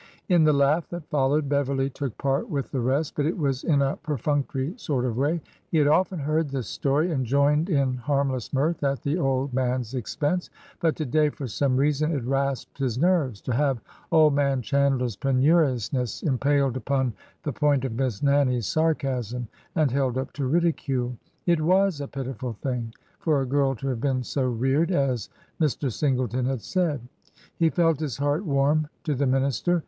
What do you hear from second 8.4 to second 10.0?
mirth at the old man's